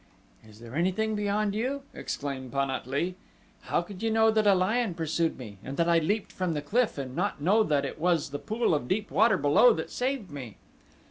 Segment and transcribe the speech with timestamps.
[0.43, 3.13] "Is there anything beyond you?" exclaimed Pan at lee.
[3.65, 6.61] "How could you know that a lion pursued me and that I leaped from the
[6.63, 10.31] cliff and not know that it was the pool of deep water below that saved
[10.31, 10.57] me?"